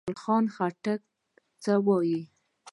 خوشحال 0.09 0.45
خټک 0.55 0.99
څه 1.63 1.73
وايي؟ 1.85 2.21